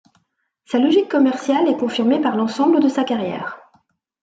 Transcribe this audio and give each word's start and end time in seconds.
Sa 0.65 0.79
logique 0.79 1.09
commerciale 1.09 1.67
est 1.67 1.77
confirmée 1.77 2.19
par 2.19 2.35
l'ensemble 2.35 2.81
de 2.81 2.89
sa 2.89 3.03
carrière. 3.03 3.59